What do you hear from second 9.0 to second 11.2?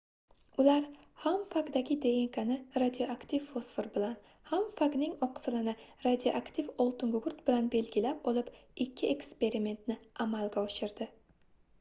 eksperimentni amalga oshirdi